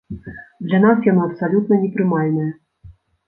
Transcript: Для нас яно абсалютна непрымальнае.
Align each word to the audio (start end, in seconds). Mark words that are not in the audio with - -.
Для 0.69 0.79
нас 0.85 1.05
яно 1.11 1.27
абсалютна 1.27 1.79
непрымальнае. 1.83 2.49